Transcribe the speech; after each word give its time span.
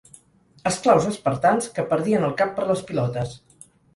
Esclaus 0.69 1.09
espartans 1.09 1.69
que 1.77 1.85
perdien 1.93 2.27
el 2.29 2.35
cap 2.41 2.57
per 2.57 2.65
les 2.71 2.83
pilotes. 2.91 3.37